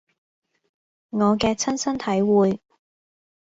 [1.11, 2.59] 我嘅親身體會